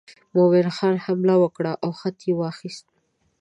[0.35, 2.85] مومن خان حمله ور کړه او خط یې واخیست.